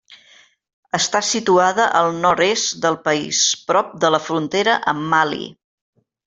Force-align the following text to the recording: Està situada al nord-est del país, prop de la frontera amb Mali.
Està 0.97 1.19
situada 1.27 1.85
al 1.99 2.09
nord-est 2.23 2.73
del 2.87 2.97
país, 3.09 3.43
prop 3.69 3.93
de 4.05 4.11
la 4.17 4.23
frontera 4.31 4.81
amb 4.95 5.07
Mali. 5.15 5.45